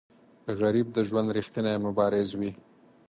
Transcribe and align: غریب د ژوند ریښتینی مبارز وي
غریب 0.59 0.87
د 0.93 0.97
ژوند 1.07 1.29
ریښتینی 1.37 1.75
مبارز 1.85 2.29
وي 2.39 2.51